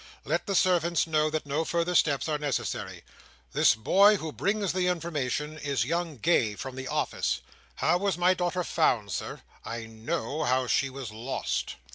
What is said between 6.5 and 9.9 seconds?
from the office. How was my daughter found, Sir? I